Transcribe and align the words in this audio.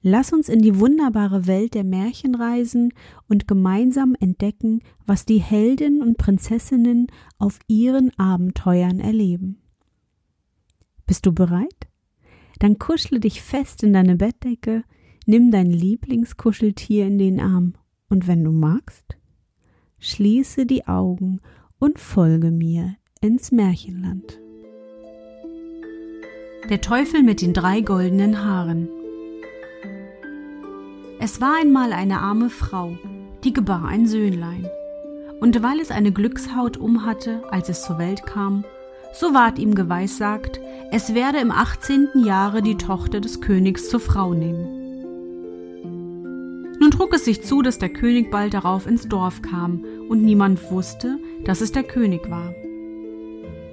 Lass 0.00 0.32
uns 0.32 0.48
in 0.48 0.60
die 0.60 0.78
wunderbare 0.78 1.46
Welt 1.46 1.74
der 1.74 1.84
Märchen 1.84 2.36
reisen 2.36 2.92
und 3.28 3.48
gemeinsam 3.48 4.14
entdecken, 4.18 4.80
was 5.06 5.24
die 5.24 5.40
Helden 5.40 6.02
und 6.02 6.18
Prinzessinnen 6.18 7.08
auf 7.38 7.58
ihren 7.66 8.16
Abenteuern 8.16 9.00
erleben. 9.00 9.60
Bist 11.06 11.26
du 11.26 11.32
bereit? 11.32 11.88
Dann 12.60 12.78
kuschle 12.78 13.18
dich 13.18 13.42
fest 13.42 13.82
in 13.82 13.92
deine 13.92 14.16
Bettdecke, 14.16 14.84
nimm 15.26 15.50
dein 15.50 15.70
Lieblingskuscheltier 15.70 17.06
in 17.06 17.18
den 17.18 17.40
Arm 17.40 17.74
und 18.08 18.26
wenn 18.28 18.44
du 18.44 18.52
magst, 18.52 19.16
schließe 19.98 20.64
die 20.64 20.86
Augen 20.86 21.40
und 21.78 21.98
folge 21.98 22.50
mir 22.50 22.94
ins 23.20 23.50
Märchenland. 23.50 24.38
Der 26.70 26.80
Teufel 26.80 27.22
mit 27.22 27.40
den 27.40 27.54
drei 27.54 27.80
goldenen 27.80 28.44
Haaren 28.44 28.88
es 31.20 31.40
war 31.40 31.56
einmal 31.60 31.92
eine 31.92 32.20
arme 32.20 32.48
Frau, 32.48 32.96
die 33.42 33.52
gebar 33.52 33.84
ein 33.86 34.06
Söhnlein. 34.06 34.68
Und 35.40 35.62
weil 35.62 35.80
es 35.80 35.90
eine 35.90 36.12
Glückshaut 36.12 36.76
umhatte, 36.76 37.42
als 37.50 37.68
es 37.68 37.82
zur 37.82 37.98
Welt 37.98 38.24
kam, 38.24 38.64
so 39.12 39.34
ward 39.34 39.58
ihm 39.58 39.74
geweissagt, 39.74 40.60
es 40.92 41.14
werde 41.14 41.38
im 41.38 41.50
achtzehnten 41.50 42.24
Jahre 42.24 42.62
die 42.62 42.76
Tochter 42.76 43.20
des 43.20 43.40
Königs 43.40 43.88
zur 43.88 44.00
Frau 44.00 44.32
nehmen. 44.32 44.74
Nun 46.80 46.92
trug 46.92 47.12
es 47.14 47.24
sich 47.24 47.42
zu, 47.42 47.62
dass 47.62 47.78
der 47.78 47.88
König 47.88 48.30
bald 48.30 48.54
darauf 48.54 48.86
ins 48.86 49.08
Dorf 49.08 49.42
kam, 49.42 49.84
und 50.08 50.22
niemand 50.22 50.70
wusste, 50.70 51.18
dass 51.44 51.60
es 51.60 51.72
der 51.72 51.82
König 51.82 52.30
war. 52.30 52.54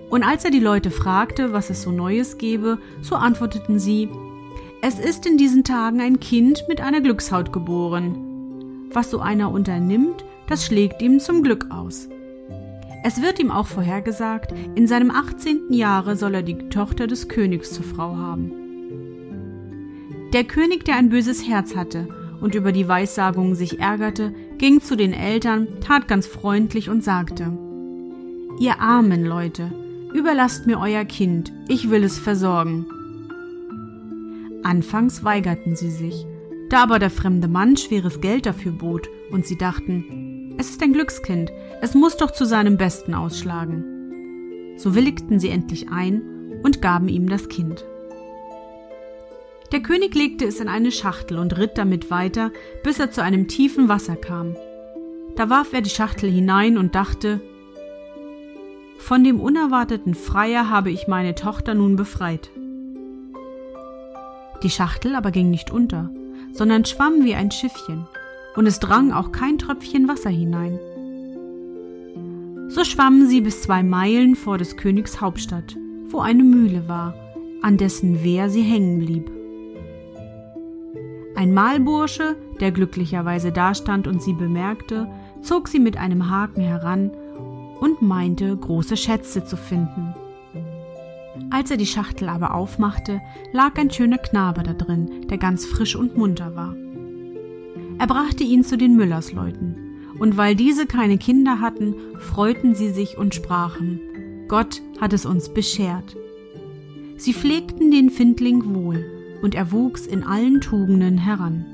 Und 0.10 0.24
als 0.24 0.46
er 0.46 0.52
die 0.52 0.60
Leute 0.60 0.90
fragte, 0.90 1.54
was 1.54 1.70
es 1.70 1.84
so 1.84 1.92
Neues 1.92 2.38
gebe, 2.38 2.80
so 3.02 3.16
antworteten 3.16 3.80
sie, 3.80 4.10
es 4.88 5.00
ist 5.00 5.26
in 5.26 5.36
diesen 5.36 5.64
Tagen 5.64 6.00
ein 6.00 6.20
Kind 6.20 6.66
mit 6.68 6.80
einer 6.80 7.02
Glückshaut 7.02 7.52
geboren. 7.52 8.88
Was 8.92 9.10
so 9.10 9.18
einer 9.18 9.50
unternimmt, 9.50 10.24
das 10.46 10.64
schlägt 10.64 11.02
ihm 11.02 11.20
zum 11.20 11.42
Glück 11.42 11.72
aus. 11.72 12.08
Es 13.04 13.20
wird 13.20 13.40
ihm 13.40 13.50
auch 13.50 13.66
vorhergesagt, 13.66 14.54
in 14.76 14.86
seinem 14.86 15.10
18. 15.10 15.74
Jahre 15.74 16.16
soll 16.16 16.36
er 16.36 16.44
die 16.44 16.70
Tochter 16.70 17.08
des 17.08 17.28
Königs 17.28 17.74
zur 17.74 17.84
Frau 17.84 18.16
haben. 18.16 18.52
Der 20.34 20.44
König, 20.44 20.86
der 20.86 20.98
ein 20.98 21.10
böses 21.10 21.48
Herz 21.48 21.76
hatte 21.76 22.08
und 22.40 22.54
über 22.54 22.72
die 22.72 22.88
Weissagung 22.88 23.56
sich 23.56 23.80
ärgerte, 23.80 24.36
ging 24.60 24.82
zu 24.82 24.96
den 24.96 25.14
Eltern, 25.14 25.68
tat 25.82 26.08
ganz 26.08 26.28
freundlich 26.28 26.92
und 26.92 27.04
sagte 27.04 27.58
Ihr 28.60 28.80
armen 28.80 29.26
Leute, 29.26 29.72
überlasst 30.14 30.68
mir 30.68 30.80
euer 30.80 31.06
Kind, 31.06 31.52
ich 31.68 31.90
will 31.90 32.04
es 32.04 32.20
versorgen. 32.20 32.86
Anfangs 34.66 35.24
weigerten 35.24 35.76
sie 35.76 35.92
sich, 35.92 36.26
da 36.70 36.82
aber 36.82 36.98
der 36.98 37.12
fremde 37.12 37.48
Mann 37.48 37.78
schweres 37.78 38.20
Geld 38.20 38.48
dafür 38.48 38.72
bot 38.72 39.08
und 39.30 39.46
sie 39.46 39.60
dachten, 39.60 40.56
es 40.58 40.72
ist 40.72 40.82
ein 40.82 40.92
Glückskind, 40.92 41.52
es 41.82 41.94
muss 41.94 42.18
doch 42.18 42.32
zu 42.32 42.46
seinem 42.46 42.76
Besten 42.76 43.14
ausschlagen. 43.14 44.74
So 44.78 44.96
willigten 44.96 45.40
sie 45.40 45.50
endlich 45.50 45.90
ein 45.92 46.60
und 46.64 46.82
gaben 46.82 47.10
ihm 47.10 47.30
das 47.30 47.48
Kind. 47.48 47.86
Der 49.72 49.82
König 49.82 50.16
legte 50.16 50.46
es 50.46 50.60
in 50.60 50.68
eine 50.68 50.92
Schachtel 50.92 51.38
und 51.38 51.56
ritt 51.60 51.78
damit 51.78 52.10
weiter, 52.10 52.52
bis 52.84 53.00
er 53.00 53.12
zu 53.12 53.22
einem 53.22 53.48
tiefen 53.48 53.88
Wasser 53.88 54.16
kam. 54.16 54.56
Da 55.36 55.48
warf 55.48 55.74
er 55.74 55.82
die 55.82 55.92
Schachtel 55.92 56.32
hinein 56.32 56.80
und 56.80 56.96
dachte, 56.96 57.40
von 58.98 59.24
dem 59.24 59.40
unerwarteten 59.40 60.16
Freier 60.16 60.72
habe 60.72 60.90
ich 60.90 61.08
meine 61.08 61.36
Tochter 61.36 61.76
nun 61.76 61.96
befreit. 61.96 62.50
Die 64.66 64.72
Schachtel 64.72 65.14
aber 65.14 65.30
ging 65.30 65.52
nicht 65.52 65.70
unter, 65.70 66.10
sondern 66.52 66.86
schwamm 66.86 67.24
wie 67.24 67.36
ein 67.36 67.52
Schiffchen, 67.52 68.08
und 68.56 68.66
es 68.66 68.80
drang 68.80 69.12
auch 69.12 69.32
kein 69.32 69.60
Tröpfchen 69.60 70.08
Wasser 70.08 70.32
hinein. 70.32 70.80
So 72.70 72.84
schwammen 72.84 73.28
sie 73.28 73.42
bis 73.42 73.62
zwei 73.62 73.84
Meilen 73.84 74.36
vor 74.36 74.58
des 74.58 74.76
Königs 74.76 75.22
Hauptstadt, 75.22 75.78
wo 76.08 76.20
eine 76.20 76.44
Mühle 76.44 76.88
war, 76.88 77.14
an 77.62 77.78
dessen 77.78 78.24
Wehr 78.24 78.50
sie 78.50 78.64
hängen 78.64 78.98
blieb. 78.98 79.30
Ein 81.36 81.54
Mahlbursche, 81.54 82.36
der 82.60 82.72
glücklicherweise 82.72 83.52
dastand 83.52 84.08
und 84.08 84.24
sie 84.24 84.34
bemerkte, 84.34 85.08
zog 85.42 85.68
sie 85.68 85.80
mit 85.80 85.98
einem 85.98 86.32
Haken 86.32 86.64
heran 86.64 87.12
und 87.82 88.02
meinte, 88.02 88.58
große 88.58 88.98
Schätze 88.98 89.46
zu 89.46 89.58
finden. 89.58 90.15
Als 91.50 91.72
er 91.72 91.78
die 91.78 91.86
Schachtel 91.86 92.30
aber 92.30 92.54
aufmachte, 92.54 93.22
lag 93.54 93.78
ein 93.78 93.92
schöner 93.92 94.18
Knabe 94.18 94.64
da 94.64 94.74
drin, 94.74 95.28
der 95.30 95.38
ganz 95.38 95.66
frisch 95.66 95.96
und 95.96 96.18
munter 96.18 96.56
war. 96.56 96.76
Er 97.98 98.08
brachte 98.08 98.44
ihn 98.44 98.64
zu 98.64 98.78
den 98.78 98.96
Müllersleuten, 98.96 99.78
und 100.20 100.38
weil 100.38 100.56
diese 100.56 100.86
keine 100.86 101.18
Kinder 101.18 101.60
hatten, 101.62 101.96
freuten 102.20 102.76
sie 102.76 102.90
sich 102.90 103.18
und 103.18 103.36
sprachen, 103.36 104.00
Gott 104.48 104.82
hat 105.00 105.14
es 105.14 105.26
uns 105.26 105.54
beschert. 105.54 106.16
Sie 107.18 107.34
pflegten 107.34 107.92
den 107.92 108.10
Findling 108.10 108.76
wohl, 108.76 109.06
und 109.42 109.56
er 109.56 109.72
wuchs 109.72 110.06
in 110.06 110.24
allen 110.24 110.62
Tugenden 110.62 111.18
heran. 111.18 111.66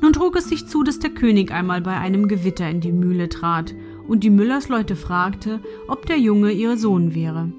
Nun 0.00 0.12
trug 0.12 0.36
es 0.36 0.48
sich 0.48 0.66
zu, 0.66 0.82
dass 0.82 0.98
der 0.98 1.10
König 1.10 1.50
einmal 1.50 1.80
bei 1.80 1.96
einem 1.96 2.28
Gewitter 2.28 2.68
in 2.68 2.80
die 2.80 2.92
Mühle 2.92 3.28
trat, 3.28 3.74
und 4.06 4.22
die 4.22 4.30
Müllersleute 4.30 4.96
fragte, 4.96 5.60
ob 5.88 6.06
der 6.06 6.18
Junge 6.18 6.52
ihr 6.52 6.76
Sohn 6.76 7.14
wäre. 7.14 7.50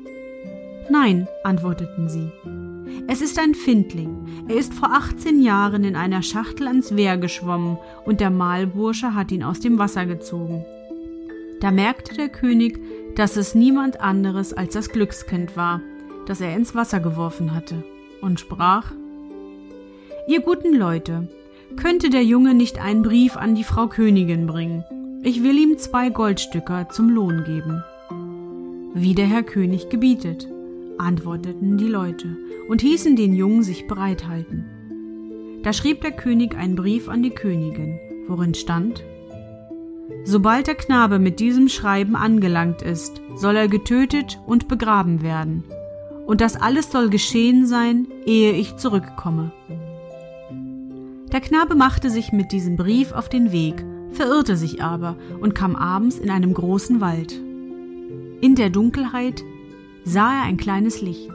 Nein, 0.89 1.27
antworteten 1.43 2.09
sie. 2.09 2.31
Es 3.07 3.21
ist 3.21 3.39
ein 3.39 3.55
Findling. 3.55 4.45
Er 4.47 4.55
ist 4.55 4.73
vor 4.73 4.91
18 4.91 5.41
Jahren 5.41 5.83
in 5.83 5.95
einer 5.95 6.21
Schachtel 6.21 6.67
ans 6.67 6.95
Wehr 6.95 7.17
geschwommen 7.17 7.77
und 8.05 8.19
der 8.19 8.29
Mahlbursche 8.29 9.15
hat 9.15 9.31
ihn 9.31 9.43
aus 9.43 9.59
dem 9.59 9.79
Wasser 9.79 10.05
gezogen. 10.05 10.65
Da 11.59 11.71
merkte 11.71 12.15
der 12.15 12.29
König, 12.29 12.79
dass 13.15 13.37
es 13.37 13.55
niemand 13.55 14.01
anderes 14.01 14.53
als 14.53 14.73
das 14.73 14.89
Glückskind 14.89 15.55
war, 15.55 15.81
das 16.27 16.41
er 16.41 16.55
ins 16.55 16.75
Wasser 16.75 16.99
geworfen 16.99 17.53
hatte, 17.53 17.83
und 18.21 18.39
sprach 18.39 18.91
Ihr 20.27 20.41
guten 20.41 20.75
Leute, 20.75 21.27
könnte 21.75 22.09
der 22.09 22.23
Junge 22.23 22.53
nicht 22.53 22.81
einen 22.81 23.03
Brief 23.03 23.37
an 23.37 23.55
die 23.55 23.63
Frau 23.63 23.87
Königin 23.87 24.47
bringen? 24.47 24.83
Ich 25.23 25.43
will 25.43 25.57
ihm 25.57 25.77
zwei 25.77 26.09
Goldstücker 26.09 26.89
zum 26.89 27.09
Lohn 27.09 27.43
geben. 27.43 27.83
Wie 28.93 29.13
der 29.13 29.25
Herr 29.25 29.43
König 29.43 29.89
gebietet 29.89 30.47
antworteten 30.97 31.77
die 31.77 31.87
Leute 31.87 32.37
und 32.67 32.81
hießen 32.81 33.15
den 33.15 33.33
Jungen 33.33 33.63
sich 33.63 33.87
bereithalten. 33.87 34.65
Da 35.63 35.73
schrieb 35.73 36.01
der 36.01 36.11
König 36.11 36.55
einen 36.55 36.75
Brief 36.75 37.09
an 37.09 37.23
die 37.23 37.31
Königin, 37.31 37.99
worin 38.27 38.53
stand 38.53 39.03
Sobald 40.23 40.67
der 40.67 40.75
Knabe 40.75 41.19
mit 41.19 41.39
diesem 41.39 41.69
Schreiben 41.69 42.15
angelangt 42.15 42.81
ist, 42.81 43.21
soll 43.35 43.55
er 43.55 43.67
getötet 43.67 44.39
und 44.47 44.67
begraben 44.67 45.21
werden, 45.21 45.63
und 46.25 46.41
das 46.41 46.55
alles 46.55 46.91
soll 46.91 47.09
geschehen 47.09 47.67
sein, 47.67 48.07
ehe 48.25 48.53
ich 48.53 48.75
zurückkomme. 48.77 49.51
Der 51.31 51.41
Knabe 51.41 51.75
machte 51.75 52.09
sich 52.09 52.31
mit 52.31 52.51
diesem 52.51 52.75
Brief 52.75 53.11
auf 53.11 53.29
den 53.29 53.51
Weg, 53.51 53.85
verirrte 54.11 54.57
sich 54.57 54.81
aber 54.81 55.15
und 55.41 55.53
kam 55.53 55.75
abends 55.75 56.17
in 56.17 56.31
einem 56.31 56.53
großen 56.53 57.01
Wald. 57.01 57.39
In 58.41 58.55
der 58.55 58.69
Dunkelheit 58.69 59.43
sah 60.05 60.39
er 60.39 60.43
ein 60.43 60.57
kleines 60.57 61.01
Licht, 61.01 61.31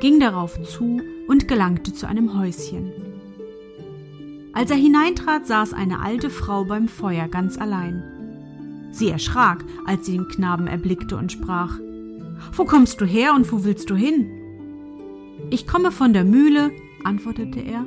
ging 0.00 0.20
darauf 0.20 0.60
zu 0.62 1.00
und 1.26 1.48
gelangte 1.48 1.92
zu 1.92 2.06
einem 2.06 2.38
Häuschen. 2.38 2.92
Als 4.52 4.70
er 4.70 4.76
hineintrat, 4.76 5.46
saß 5.46 5.72
eine 5.72 6.00
alte 6.00 6.30
Frau 6.30 6.64
beim 6.64 6.86
Feuer 6.86 7.26
ganz 7.26 7.58
allein. 7.58 8.04
Sie 8.92 9.10
erschrak, 9.10 9.64
als 9.84 10.06
sie 10.06 10.12
den 10.12 10.28
Knaben 10.28 10.68
erblickte 10.68 11.16
und 11.16 11.32
sprach 11.32 11.76
Wo 12.52 12.64
kommst 12.64 13.00
du 13.00 13.04
her 13.04 13.34
und 13.34 13.50
wo 13.52 13.64
willst 13.64 13.90
du 13.90 13.96
hin? 13.96 14.30
Ich 15.50 15.66
komme 15.66 15.90
von 15.90 16.12
der 16.12 16.24
Mühle, 16.24 16.70
antwortete 17.02 17.58
er, 17.60 17.84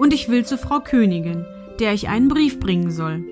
und 0.00 0.12
ich 0.12 0.28
will 0.28 0.44
zur 0.44 0.58
Frau 0.58 0.80
Königin, 0.80 1.44
der 1.78 1.94
ich 1.94 2.08
einen 2.08 2.26
Brief 2.26 2.58
bringen 2.58 2.90
soll. 2.90 3.24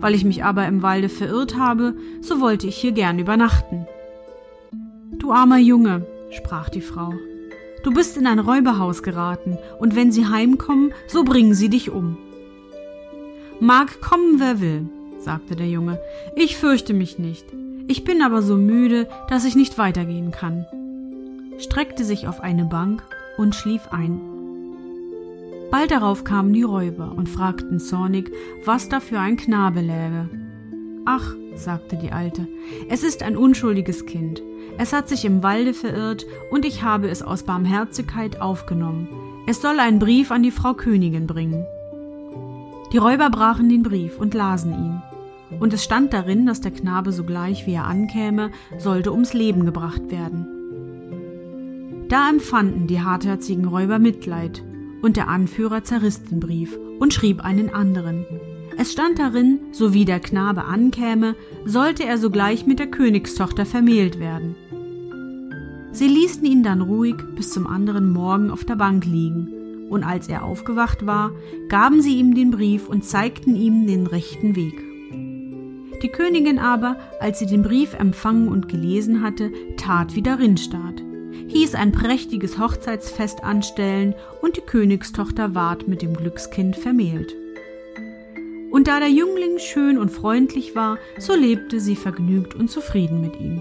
Weil 0.00 0.14
ich 0.14 0.24
mich 0.24 0.44
aber 0.44 0.66
im 0.68 0.82
Walde 0.82 1.08
verirrt 1.08 1.56
habe, 1.58 1.96
so 2.20 2.40
wollte 2.40 2.68
ich 2.68 2.76
hier 2.76 2.92
gern 2.92 3.18
übernachten. 3.18 3.86
Du 5.22 5.30
armer 5.30 5.58
Junge, 5.58 6.04
sprach 6.32 6.68
die 6.68 6.80
Frau, 6.80 7.14
du 7.84 7.94
bist 7.94 8.16
in 8.16 8.26
ein 8.26 8.40
Räuberhaus 8.40 9.04
geraten, 9.04 9.56
und 9.78 9.94
wenn 9.94 10.10
sie 10.10 10.26
heimkommen, 10.26 10.92
so 11.06 11.22
bringen 11.22 11.54
sie 11.54 11.68
dich 11.68 11.92
um. 11.92 12.18
Mag 13.60 14.00
kommen, 14.00 14.40
wer 14.40 14.60
will, 14.60 14.88
sagte 15.20 15.54
der 15.54 15.68
Junge, 15.68 16.00
ich 16.34 16.56
fürchte 16.56 16.92
mich 16.92 17.20
nicht. 17.20 17.46
Ich 17.86 18.02
bin 18.02 18.20
aber 18.20 18.42
so 18.42 18.56
müde, 18.56 19.08
dass 19.28 19.44
ich 19.44 19.54
nicht 19.54 19.78
weitergehen 19.78 20.32
kann, 20.32 20.66
streckte 21.58 22.02
sich 22.02 22.26
auf 22.26 22.40
eine 22.40 22.64
Bank 22.64 23.04
und 23.36 23.54
schlief 23.54 23.92
ein. 23.92 24.20
Bald 25.70 25.92
darauf 25.92 26.24
kamen 26.24 26.52
die 26.52 26.64
Räuber 26.64 27.12
und 27.16 27.28
fragten 27.28 27.78
zornig, 27.78 28.32
was 28.64 28.88
da 28.88 28.98
für 28.98 29.20
ein 29.20 29.36
Knabe 29.36 29.82
läge. 29.82 30.28
Ach, 31.04 31.36
sagte 31.54 31.94
die 31.96 32.10
Alte, 32.10 32.48
es 32.88 33.04
ist 33.04 33.22
ein 33.22 33.36
unschuldiges 33.36 34.04
Kind. 34.04 34.42
Es 34.78 34.92
hat 34.92 35.08
sich 35.08 35.24
im 35.24 35.42
Walde 35.42 35.74
verirrt, 35.74 36.26
und 36.50 36.64
ich 36.64 36.82
habe 36.82 37.08
es 37.08 37.22
aus 37.22 37.42
Barmherzigkeit 37.42 38.40
aufgenommen. 38.40 39.08
Es 39.46 39.60
soll 39.60 39.78
einen 39.80 39.98
Brief 39.98 40.30
an 40.30 40.42
die 40.42 40.50
Frau 40.50 40.74
Königin 40.74 41.26
bringen. 41.26 41.66
Die 42.92 42.98
Räuber 42.98 43.30
brachen 43.30 43.68
den 43.68 43.82
Brief 43.82 44.18
und 44.18 44.34
lasen 44.34 44.72
ihn. 44.72 45.02
Und 45.60 45.72
es 45.72 45.84
stand 45.84 46.12
darin, 46.12 46.46
dass 46.46 46.60
der 46.60 46.72
Knabe 46.72 47.12
sogleich, 47.12 47.66
wie 47.66 47.74
er 47.74 47.86
ankäme, 47.86 48.50
sollte 48.78 49.12
ums 49.12 49.34
Leben 49.34 49.64
gebracht 49.64 50.10
werden. 50.10 50.46
Da 52.08 52.28
empfanden 52.28 52.86
die 52.86 53.00
hartherzigen 53.00 53.64
Räuber 53.64 53.98
Mitleid, 53.98 54.62
und 55.02 55.16
der 55.16 55.28
Anführer 55.28 55.82
zerriss 55.82 56.22
den 56.22 56.40
Brief 56.40 56.78
und 57.00 57.12
schrieb 57.12 57.44
einen 57.44 57.72
anderen. 57.72 58.26
Es 58.78 58.92
stand 58.92 59.18
darin, 59.18 59.60
so 59.72 59.92
wie 59.92 60.04
der 60.04 60.20
Knabe 60.20 60.64
ankäme, 60.64 61.34
sollte 61.64 62.04
er 62.04 62.18
sogleich 62.18 62.66
mit 62.66 62.78
der 62.78 62.88
Königstochter 62.88 63.66
vermählt 63.66 64.18
werden. 64.18 64.56
Sie 65.92 66.08
ließen 66.08 66.44
ihn 66.44 66.62
dann 66.62 66.80
ruhig 66.80 67.16
bis 67.36 67.50
zum 67.50 67.66
anderen 67.66 68.12
Morgen 68.12 68.50
auf 68.50 68.64
der 68.64 68.76
Bank 68.76 69.04
liegen, 69.04 69.48
und 69.90 70.04
als 70.04 70.26
er 70.28 70.42
aufgewacht 70.44 71.04
war, 71.04 71.32
gaben 71.68 72.00
sie 72.00 72.16
ihm 72.16 72.34
den 72.34 72.50
Brief 72.50 72.88
und 72.88 73.04
zeigten 73.04 73.54
ihm 73.56 73.86
den 73.86 74.06
rechten 74.06 74.56
Weg. 74.56 74.82
Die 76.02 76.08
Königin 76.08 76.58
aber, 76.58 76.96
als 77.20 77.38
sie 77.38 77.46
den 77.46 77.62
Brief 77.62 77.94
empfangen 77.94 78.48
und 78.48 78.68
gelesen 78.68 79.22
hatte, 79.22 79.52
tat 79.76 80.16
wie 80.16 80.22
darin 80.22 80.56
stand, 80.56 81.02
hieß 81.48 81.74
ein 81.74 81.92
prächtiges 81.92 82.58
Hochzeitsfest 82.58 83.44
anstellen 83.44 84.14
und 84.40 84.56
die 84.56 84.62
Königstochter 84.62 85.54
ward 85.54 85.86
mit 85.86 86.00
dem 86.00 86.14
Glückskind 86.14 86.74
vermählt. 86.74 87.36
Und 88.72 88.88
da 88.88 88.98
der 89.00 89.10
Jüngling 89.10 89.58
schön 89.58 89.98
und 89.98 90.10
freundlich 90.10 90.74
war, 90.74 90.96
so 91.18 91.34
lebte 91.34 91.78
sie 91.78 91.94
vergnügt 91.94 92.54
und 92.54 92.70
zufrieden 92.70 93.20
mit 93.20 93.38
ihm. 93.38 93.60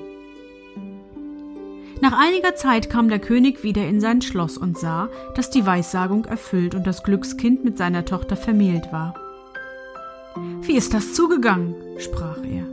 Nach 1.99 2.17
einiger 2.17 2.55
Zeit 2.55 2.89
kam 2.89 3.09
der 3.09 3.19
König 3.19 3.61
wieder 3.61 3.85
in 3.85 3.99
sein 3.99 4.21
Schloss 4.21 4.57
und 4.57 4.77
sah, 4.77 5.09
dass 5.35 5.51
die 5.51 5.65
Weissagung 5.65 6.23
erfüllt 6.25 6.75
und 6.75 6.87
das 6.87 7.03
Glückskind 7.03 7.63
mit 7.65 7.77
seiner 7.77 8.05
Tochter 8.05 8.37
vermählt 8.37 8.93
war. 8.93 9.13
Wie 10.61 10.77
ist 10.77 10.93
das 10.93 11.13
zugegangen? 11.13 11.75
sprach 11.97 12.37
er. 12.37 12.65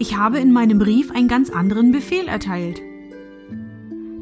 Ich 0.00 0.16
habe 0.16 0.40
in 0.40 0.52
meinem 0.52 0.80
Brief 0.80 1.12
einen 1.12 1.28
ganz 1.28 1.50
anderen 1.50 1.92
Befehl 1.92 2.26
erteilt. 2.26 2.82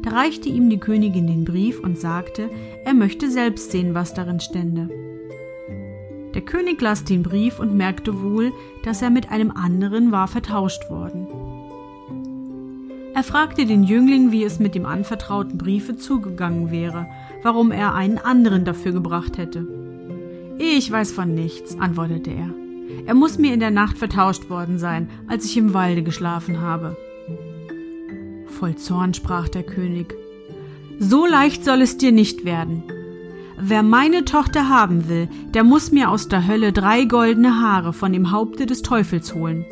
Da 0.03 0.11
reichte 0.11 0.49
ihm 0.49 0.69
die 0.69 0.79
Königin 0.79 1.25
den 1.25 1.45
Brief 1.45 1.79
und 1.79 1.97
sagte, 1.97 2.51
er 2.85 2.93
möchte 2.93 3.31
selbst 3.31 3.71
sehen, 3.71 3.95
was 3.95 4.13
darin 4.13 4.39
stände. 4.39 5.04
Der 6.35 6.41
König 6.41 6.81
las 6.81 7.05
den 7.05 7.23
Brief 7.23 7.59
und 7.59 7.75
merkte 7.75 8.21
wohl, 8.21 8.51
dass 8.83 9.01
er 9.01 9.09
mit 9.09 9.31
einem 9.31 9.51
anderen 9.51 10.11
war 10.11 10.27
vertauscht 10.27 10.89
worden. 10.89 11.27
Er 13.13 13.23
fragte 13.23 13.65
den 13.65 13.85
Jüngling, 13.85 14.33
wie 14.33 14.43
es 14.43 14.59
mit 14.59 14.75
dem 14.75 14.85
anvertrauten 14.85 15.57
Briefe 15.57 15.95
zugegangen 15.95 16.69
wäre, 16.69 17.07
warum 17.41 17.71
er 17.71 17.95
einen 17.95 18.17
anderen 18.17 18.65
dafür 18.65 18.91
gebracht 18.91 19.37
hätte. 19.37 19.65
Ich 20.57 20.91
weiß 20.91 21.13
von 21.13 21.33
nichts, 21.33 21.79
antwortete 21.79 22.31
er. 22.31 22.49
Er 23.05 23.13
muss 23.13 23.37
mir 23.37 23.53
in 23.53 23.61
der 23.61 23.71
Nacht 23.71 23.97
vertauscht 23.97 24.49
worden 24.49 24.77
sein, 24.77 25.09
als 25.27 25.45
ich 25.45 25.55
im 25.55 25.73
Walde 25.73 26.03
geschlafen 26.03 26.59
habe. 26.59 26.97
Voll 28.47 28.75
Zorn 28.75 29.13
sprach 29.13 29.47
der 29.47 29.63
König. 29.63 30.13
So 30.99 31.25
leicht 31.25 31.63
soll 31.63 31.81
es 31.81 31.97
dir 31.97 32.11
nicht 32.11 32.43
werden. 32.43 32.83
Wer 33.57 33.83
meine 33.83 34.25
Tochter 34.25 34.67
haben 34.67 35.07
will, 35.07 35.29
der 35.53 35.63
muss 35.63 35.91
mir 35.91 36.09
aus 36.09 36.27
der 36.27 36.45
Hölle 36.45 36.73
drei 36.73 37.05
goldene 37.05 37.61
Haare 37.61 37.93
von 37.93 38.11
dem 38.11 38.31
Haupte 38.31 38.65
des 38.65 38.81
Teufels 38.81 39.33
holen. 39.33 39.65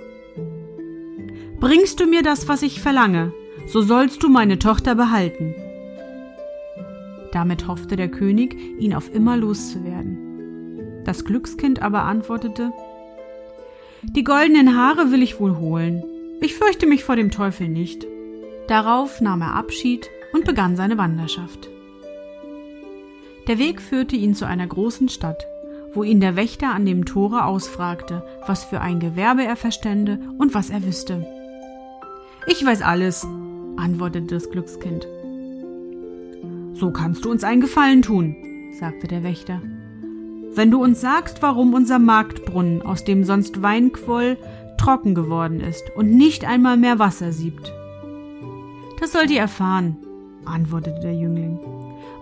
Bringst 1.60 2.00
du 2.00 2.06
mir 2.06 2.24
das, 2.24 2.48
was 2.48 2.62
ich 2.62 2.82
verlange, 2.82 3.34
so 3.68 3.82
sollst 3.82 4.24
du 4.24 4.30
meine 4.30 4.58
Tochter 4.60 4.96
behalten. 4.96 5.54
Damit 7.34 7.68
hoffte 7.68 7.96
der 7.96 8.10
König, 8.10 8.56
ihn 8.80 8.94
auf 8.94 9.14
immer 9.14 9.36
loszuwerden. 9.36 11.04
Das 11.04 11.26
Glückskind 11.26 11.82
aber 11.82 12.04
antwortete 12.04 12.72
Die 14.04 14.24
goldenen 14.24 14.78
Haare 14.78 15.12
will 15.12 15.22
ich 15.22 15.40
wohl 15.40 15.58
holen. 15.58 16.04
Ich 16.40 16.54
fürchte 16.54 16.86
mich 16.86 17.04
vor 17.04 17.16
dem 17.16 17.32
Teufel 17.32 17.68
nicht. 17.68 18.06
Darauf 18.68 19.20
nahm 19.20 19.42
er 19.42 19.56
Abschied 19.56 20.10
und 20.34 20.46
begann 20.46 20.76
seine 20.76 20.98
Wanderschaft. 20.98 21.70
Der 23.48 23.60
Weg 23.60 23.82
führte 23.82 24.16
ihn 24.16 24.36
zu 24.36 24.46
einer 24.46 24.68
großen 24.68 25.10
Stadt, 25.10 25.46
wo 25.94 26.04
ihn 26.04 26.22
der 26.22 26.36
Wächter 26.36 26.74
an 26.74 26.86
dem 26.86 27.06
Tore 27.06 27.46
ausfragte, 27.46 28.24
was 28.48 28.64
für 28.64 28.80
ein 28.80 29.00
Gewerbe 29.00 29.44
er 29.44 29.58
verstände 29.58 30.20
und 30.38 30.54
was 30.54 30.70
er 30.70 30.86
wüsste. 30.86 31.26
Ich 32.48 32.66
weiß 32.66 32.82
alles, 32.82 33.28
antwortete 33.76 34.36
das 34.36 34.50
Glückskind. 34.50 35.08
So 36.74 36.92
kannst 36.92 37.26
du 37.26 37.32
uns 37.32 37.44
einen 37.44 37.62
Gefallen 37.62 38.02
tun, 38.02 38.36
sagte 38.80 39.08
der 39.08 39.24
Wächter. 39.24 39.62
Wenn 40.56 40.72
du 40.72 40.82
uns 40.82 41.02
sagst, 41.02 41.42
warum 41.42 41.74
unser 41.74 42.00
Marktbrunnen, 42.00 42.82
aus 42.82 43.04
dem 43.04 43.24
sonst 43.24 43.62
Wein 43.62 43.92
quoll, 43.92 44.38
trocken 44.78 45.16
geworden 45.16 45.60
ist 45.60 45.84
und 45.96 46.16
nicht 46.16 46.46
einmal 46.46 46.78
mehr 46.78 47.00
Wasser 47.00 47.32
siebt. 47.32 47.74
Das 49.00 49.12
sollt 49.12 49.32
ihr 49.32 49.40
erfahren, 49.40 49.98
antwortete 50.46 51.00
der 51.02 51.14
Jüngling. 51.14 51.60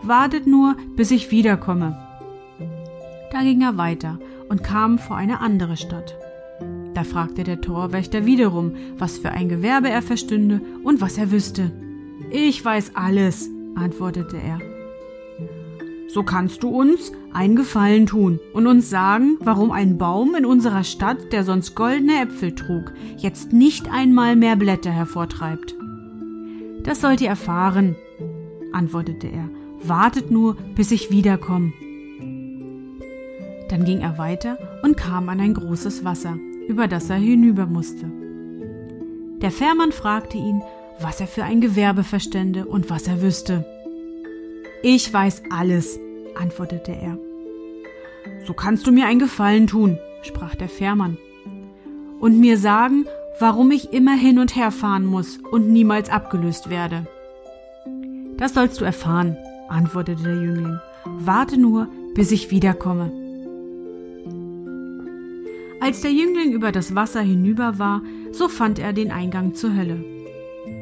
Wartet 0.03 0.47
nur, 0.47 0.75
bis 0.95 1.11
ich 1.11 1.31
wiederkomme. 1.31 1.97
Da 3.31 3.41
ging 3.41 3.61
er 3.61 3.77
weiter 3.77 4.19
und 4.49 4.63
kam 4.63 4.97
vor 4.97 5.15
eine 5.15 5.39
andere 5.39 5.77
Stadt. 5.77 6.15
Da 6.93 7.03
fragte 7.03 7.43
der 7.43 7.61
Torwächter 7.61 8.25
wiederum, 8.25 8.73
was 8.97 9.17
für 9.17 9.31
ein 9.31 9.47
Gewerbe 9.47 9.89
er 9.89 10.01
verstünde 10.01 10.61
und 10.83 11.01
was 11.01 11.17
er 11.17 11.31
wüsste. 11.31 11.71
Ich 12.31 12.63
weiß 12.63 12.95
alles, 12.95 13.49
antwortete 13.75 14.37
er. 14.37 14.59
So 16.09 16.23
kannst 16.23 16.63
du 16.63 16.69
uns 16.69 17.13
einen 17.31 17.55
Gefallen 17.55 18.05
tun 18.05 18.39
und 18.53 18.67
uns 18.67 18.89
sagen, 18.89 19.37
warum 19.39 19.71
ein 19.71 19.97
Baum 19.97 20.35
in 20.35 20.45
unserer 20.45 20.83
Stadt, 20.83 21.31
der 21.31 21.45
sonst 21.45 21.73
goldene 21.75 22.21
Äpfel 22.21 22.53
trug, 22.53 22.91
jetzt 23.17 23.53
nicht 23.53 23.89
einmal 23.89 24.35
mehr 24.35 24.57
Blätter 24.57 24.91
hervortreibt. 24.91 25.73
Das 26.83 26.99
sollt 26.99 27.21
ihr 27.21 27.29
erfahren, 27.29 27.95
antwortete 28.73 29.27
er. 29.27 29.60
Wartet 29.83 30.31
nur, 30.31 30.55
bis 30.75 30.91
ich 30.91 31.11
wiederkomme. 31.11 31.73
Dann 33.69 33.85
ging 33.85 34.01
er 34.01 34.17
weiter 34.17 34.57
und 34.83 34.97
kam 34.97 35.29
an 35.29 35.39
ein 35.39 35.53
großes 35.53 36.03
Wasser 36.03 36.37
über 36.67 36.87
das 36.87 37.09
er 37.09 37.17
hinüber 37.17 37.65
musste. 37.65 38.09
Der 39.41 39.51
Fährmann 39.51 39.91
fragte 39.91 40.37
ihn, 40.37 40.61
was 40.99 41.19
er 41.19 41.27
für 41.27 41.43
ein 41.43 41.61
Gewerbe 41.61 42.03
verstände 42.03 42.65
und 42.65 42.89
was 42.89 43.07
er 43.07 43.21
wüsste. 43.21 43.65
Ich 44.83 45.11
weiß 45.11 45.43
alles, 45.49 45.99
antwortete 46.35 46.91
er. 46.91 47.17
So 48.45 48.53
kannst 48.53 48.87
du 48.87 48.91
mir 48.91 49.07
einen 49.07 49.19
Gefallen 49.19 49.67
tun, 49.67 49.97
sprach 50.21 50.55
der 50.55 50.69
Fährmann, 50.69 51.17
und 52.19 52.39
mir 52.39 52.57
sagen, 52.57 53.05
warum 53.39 53.71
ich 53.71 53.91
immer 53.93 54.15
hin 54.15 54.39
und 54.39 54.55
her 54.55 54.71
fahren 54.71 55.05
muss 55.05 55.37
und 55.37 55.69
niemals 55.69 56.09
abgelöst 56.09 56.69
werde. 56.69 57.07
Das 58.37 58.53
sollst 58.53 58.79
du 58.79 58.85
erfahren, 58.85 59.37
antwortete 59.71 60.23
der 60.23 60.35
Jüngling. 60.35 60.79
Warte 61.05 61.57
nur, 61.57 61.87
bis 62.13 62.31
ich 62.31 62.51
wiederkomme. 62.51 63.11
Als 65.79 66.01
der 66.01 66.11
Jüngling 66.11 66.51
über 66.51 66.71
das 66.71 66.93
Wasser 66.93 67.21
hinüber 67.21 67.79
war, 67.79 68.01
so 68.31 68.47
fand 68.47 68.77
er 68.77 68.93
den 68.93 69.11
Eingang 69.11 69.55
zur 69.55 69.75
Hölle. 69.75 70.03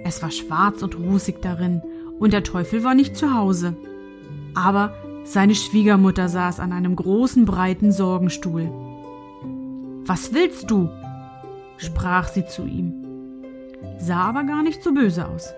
Es 0.04 0.22
war 0.22 0.32
schwarz 0.32 0.82
und 0.82 0.98
rußig 0.98 1.38
darin, 1.42 1.82
und 2.20 2.34
der 2.34 2.44
Teufel 2.44 2.84
war 2.84 2.96
nicht 2.96 3.16
zu 3.16 3.34
Hause. 3.34 3.78
Aber 4.56 4.94
seine 5.24 5.56
Schwiegermutter 5.56 6.28
saß 6.28 6.60
an 6.60 6.74
einem 6.74 6.96
großen, 6.96 7.46
breiten 7.46 7.92
Sorgenstuhl. 7.92 8.70
Was 10.06 10.34
willst 10.34 10.70
du? 10.70 10.90
sprach 11.78 12.28
sie 12.28 12.46
zu 12.46 12.66
ihm, 12.66 12.94
sah 14.00 14.24
aber 14.24 14.44
gar 14.44 14.64
nicht 14.64 14.84
so 14.84 14.94
böse 14.94 15.28
aus. 15.28 15.54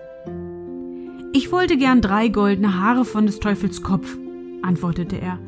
Ich 1.34 1.50
wollte 1.50 1.78
gern 1.78 2.02
drei 2.02 2.28
goldene 2.28 2.78
Haare 2.78 3.06
von 3.06 3.24
des 3.24 3.40
Teufels 3.40 3.82
Kopf, 3.82 4.18
antwortete 4.60 5.16
er, 5.16 5.38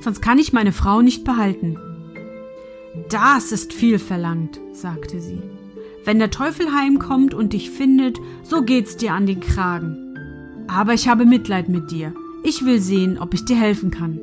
sonst 0.00 0.20
kann 0.20 0.38
ich 0.40 0.52
meine 0.52 0.72
Frau 0.72 1.00
nicht 1.00 1.24
behalten. 1.24 1.78
Das 3.08 3.52
ist 3.52 3.72
viel 3.72 4.00
verlangt, 4.00 4.60
sagte 4.72 5.20
sie. 5.20 5.40
Wenn 6.04 6.18
der 6.18 6.32
Teufel 6.32 6.72
heimkommt 6.74 7.34
und 7.34 7.52
dich 7.52 7.70
findet, 7.70 8.18
so 8.42 8.62
geht's 8.62 8.96
dir 8.96 9.14
an 9.14 9.26
den 9.26 9.38
Kragen. 9.38 10.66
Aber 10.66 10.92
ich 10.92 11.06
habe 11.06 11.24
Mitleid 11.24 11.68
mit 11.68 11.92
dir. 11.92 12.12
Ich 12.42 12.64
will 12.64 12.80
sehen, 12.80 13.16
ob 13.18 13.32
ich 13.32 13.44
dir 13.44 13.56
helfen 13.56 13.92
kann. 13.92 14.18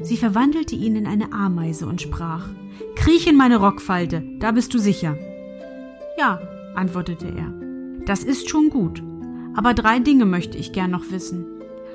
Sie 0.00 0.16
verwandelte 0.16 0.74
ihn 0.74 0.96
in 0.96 1.06
eine 1.06 1.32
Ameise 1.32 1.86
und 1.86 2.02
sprach 2.02 2.48
Kriech 2.96 3.28
in 3.28 3.36
meine 3.36 3.58
Rockfalte, 3.58 4.24
da 4.40 4.50
bist 4.50 4.74
du 4.74 4.78
sicher. 4.78 5.16
Ja, 6.18 6.40
antwortete 6.74 7.26
er. 7.28 7.52
Das 8.04 8.24
ist 8.24 8.50
schon 8.50 8.70
gut. 8.70 9.02
Aber 9.56 9.72
drei 9.72 9.98
Dinge 9.98 10.26
möchte 10.26 10.58
ich 10.58 10.72
gern 10.72 10.90
noch 10.90 11.10
wissen. 11.10 11.46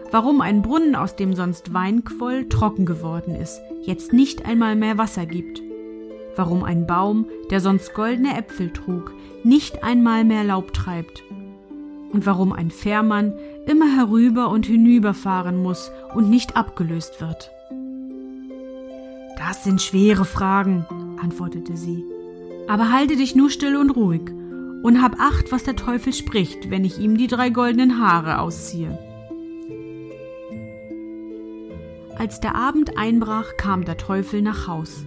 Warum 0.09 0.41
ein 0.41 0.63
Brunnen, 0.63 0.95
aus 0.95 1.15
dem 1.15 1.35
sonst 1.35 1.73
Wein 1.73 2.03
quoll, 2.03 2.49
trocken 2.49 2.85
geworden 2.85 3.35
ist, 3.35 3.61
jetzt 3.83 4.11
nicht 4.11 4.45
einmal 4.45 4.75
mehr 4.75 4.97
Wasser 4.97 5.25
gibt. 5.25 5.61
Warum 6.35 6.63
ein 6.63 6.87
Baum, 6.87 7.27
der 7.51 7.61
sonst 7.61 7.93
goldene 7.93 8.35
Äpfel 8.35 8.73
trug, 8.73 9.13
nicht 9.43 9.83
einmal 9.83 10.25
mehr 10.25 10.43
Laub 10.43 10.73
treibt. 10.73 11.23
Und 12.11 12.25
warum 12.25 12.51
ein 12.51 12.71
Fährmann 12.71 13.33
immer 13.67 13.95
herüber 13.95 14.49
und 14.49 14.65
hinüberfahren 14.65 15.61
muss 15.61 15.91
und 16.15 16.29
nicht 16.29 16.57
abgelöst 16.57 17.21
wird. 17.21 17.51
Das 19.37 19.63
sind 19.63 19.81
schwere 19.81 20.25
Fragen, 20.25 20.85
antwortete 21.21 21.77
sie. 21.77 22.03
Aber 22.67 22.91
halte 22.91 23.15
dich 23.15 23.35
nur 23.35 23.49
still 23.49 23.75
und 23.77 23.91
ruhig 23.91 24.31
und 24.83 25.01
hab 25.01 25.19
acht, 25.19 25.51
was 25.51 25.63
der 25.63 25.75
Teufel 25.75 26.13
spricht, 26.13 26.69
wenn 26.69 26.85
ich 26.85 26.99
ihm 26.99 27.17
die 27.17 27.27
drei 27.27 27.49
goldenen 27.49 27.99
Haare 27.99 28.39
ausziehe. 28.39 28.97
Als 32.17 32.39
der 32.39 32.55
Abend 32.55 32.97
einbrach, 32.97 33.57
kam 33.57 33.85
der 33.85 33.97
Teufel 33.97 34.41
nach 34.41 34.67
Haus. 34.67 35.05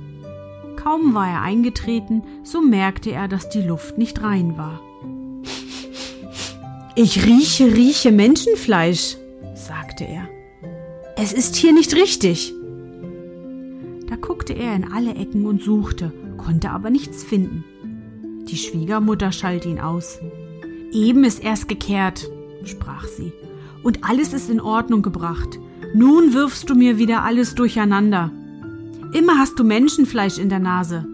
Kaum 0.77 1.15
war 1.15 1.29
er 1.29 1.43
eingetreten, 1.43 2.23
so 2.43 2.61
merkte 2.61 3.13
er, 3.13 3.29
dass 3.29 3.49
die 3.49 3.63
Luft 3.63 3.99
nicht 3.99 4.23
rein 4.23 4.59
war. 4.59 4.81
Ich 6.97 7.25
rieche, 7.27 7.75
rieche 7.75 8.13
Menschenfleisch, 8.13 9.17
sagte 9.55 10.05
er. 10.05 10.29
Es 11.17 11.33
ist 11.33 11.57
hier 11.57 11.73
nicht 11.73 11.95
richtig. 11.95 12.53
Da 14.09 14.17
guckte 14.17 14.53
er 14.53 14.75
in 14.77 14.93
alle 14.93 15.15
Ecken 15.15 15.47
und 15.47 15.63
suchte, 15.63 16.13
konnte 16.37 16.71
aber 16.71 16.91
nichts 16.91 17.25
finden. 17.25 17.65
Die 18.55 18.61
Schwiegermutter 18.61 19.33
schalt 19.33 19.67
ihn 19.67 19.81
aus. 19.81 20.21
Eben 20.93 21.25
ist 21.25 21.43
erst 21.43 21.67
gekehrt, 21.67 22.31
sprach 22.63 23.05
sie, 23.05 23.33
und 23.83 24.05
alles 24.09 24.33
ist 24.33 24.49
in 24.49 24.61
Ordnung 24.61 25.03
gebracht. 25.03 25.59
Nun 25.93 26.35
wirfst 26.35 26.71
du 26.71 26.77
mir 26.77 26.97
wieder 26.97 27.25
alles 27.25 27.57
durcheinander. 27.57 28.31
Immer 29.13 29.41
hast 29.41 29.59
du 29.59 29.65
Menschenfleisch 29.65 30.39
in 30.39 30.51
der 30.51 30.61
Nase. 30.61 31.05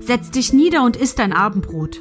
Setz 0.00 0.30
dich 0.30 0.54
nieder 0.54 0.82
und 0.82 0.96
iss 0.96 1.14
dein 1.14 1.34
Abendbrot. 1.34 2.00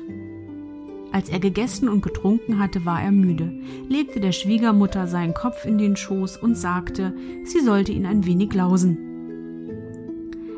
Als 1.12 1.28
er 1.28 1.40
gegessen 1.40 1.90
und 1.90 2.02
getrunken 2.02 2.58
hatte, 2.58 2.86
war 2.86 3.02
er 3.02 3.12
müde, 3.12 3.52
legte 3.90 4.22
der 4.22 4.32
Schwiegermutter 4.32 5.08
seinen 5.08 5.34
Kopf 5.34 5.66
in 5.66 5.78
den 5.78 5.98
Schoß 5.98 6.38
und 6.38 6.56
sagte, 6.56 7.14
sie 7.44 7.60
sollte 7.60 7.92
ihn 7.92 8.06
ein 8.06 8.26
wenig 8.26 8.54
lausen. 8.54 8.98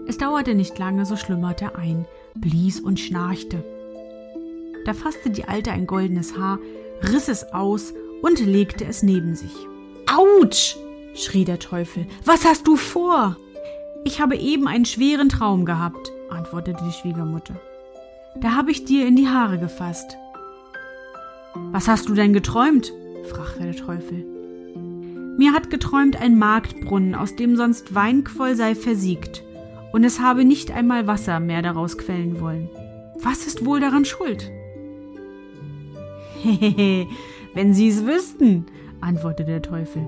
Es 0.05 0.19
dauerte 0.19 0.53
nicht 0.53 0.77
lange, 0.77 1.07
so 1.07 1.15
schlummerte 1.15 1.65
er 1.65 1.75
ein, 1.79 2.05
blies 2.35 2.79
und 2.79 2.99
schnarchte. 2.99 3.63
Da 4.85 4.93
fasste 4.93 5.29
die 5.29 5.45
Alte 5.45 5.71
ein 5.71 5.87
goldenes 5.87 6.37
Haar, 6.37 6.59
riss 7.03 7.27
es 7.27 7.53
aus 7.53 7.93
und 8.21 8.39
legte 8.39 8.85
es 8.85 9.03
neben 9.03 9.35
sich. 9.35 9.53
Autsch! 10.07 10.75
schrie 11.13 11.45
der 11.45 11.59
Teufel. 11.59 12.05
Was 12.25 12.45
hast 12.45 12.67
du 12.67 12.75
vor? 12.75 13.37
Ich 14.03 14.21
habe 14.21 14.35
eben 14.35 14.67
einen 14.67 14.85
schweren 14.85 15.29
Traum 15.29 15.65
gehabt, 15.65 16.11
antwortete 16.29 16.83
die 16.85 16.93
Schwiegermutter. 16.93 17.55
Da 18.39 18.55
habe 18.55 18.71
ich 18.71 18.85
dir 18.85 19.07
in 19.07 19.15
die 19.15 19.27
Haare 19.27 19.59
gefasst. 19.59 20.17
Was 21.71 21.87
hast 21.87 22.07
du 22.09 22.13
denn 22.13 22.33
geträumt? 22.33 22.93
fragte 23.29 23.63
der 23.63 23.75
Teufel. 23.75 24.25
Mir 25.37 25.53
hat 25.53 25.69
geträumt 25.69 26.19
ein 26.19 26.37
Marktbrunnen, 26.37 27.15
aus 27.15 27.35
dem 27.35 27.55
sonst 27.55 27.93
Weinquoll 27.93 28.55
sei 28.55 28.75
versiegt, 28.75 29.43
und 29.91 30.03
es 30.03 30.19
habe 30.19 30.45
nicht 30.45 30.71
einmal 30.71 31.07
Wasser 31.07 31.39
mehr 31.39 31.61
daraus 31.61 31.97
quellen 31.97 32.39
wollen. 32.39 32.69
Was 33.15 33.45
ist 33.45 33.65
wohl 33.65 33.79
daran 33.79 34.05
schuld? 34.05 34.49
Wenn 37.53 37.73
Sie 37.73 37.89
es 37.89 38.05
wüssten, 38.05 38.65
antwortete 39.01 39.51
der 39.51 39.61
Teufel. 39.61 40.07